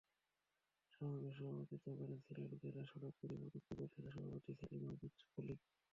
সমাবেশে 0.93 1.31
সভাপতিত্ব 1.39 1.87
করেন 1.99 2.19
সিলেট 2.25 2.51
জেলা 2.63 2.83
সড়ক 2.85 3.13
পরিবহন 3.19 3.43
ঐক্য 3.47 3.69
পরিষদের 3.69 4.13
সভাপতি 4.15 4.51
সেলিম 4.59 4.83
আহমদ 4.85 5.01
ফলিক। 5.31 5.59